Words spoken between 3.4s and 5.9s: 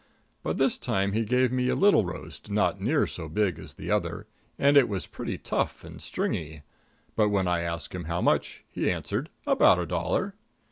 as the other, and it was pretty tough